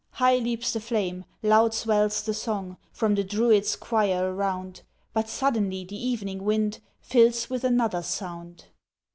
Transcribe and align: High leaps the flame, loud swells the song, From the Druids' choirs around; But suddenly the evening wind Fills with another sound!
High 0.13 0.37
leaps 0.37 0.73
the 0.73 0.79
flame, 0.79 1.25
loud 1.43 1.75
swells 1.75 2.23
the 2.23 2.33
song, 2.33 2.77
From 2.91 3.13
the 3.13 3.23
Druids' 3.23 3.75
choirs 3.75 4.23
around; 4.33 4.81
But 5.13 5.29
suddenly 5.29 5.85
the 5.85 5.95
evening 6.07 6.43
wind 6.43 6.79
Fills 7.01 7.51
with 7.51 7.63
another 7.63 8.01
sound! 8.01 8.65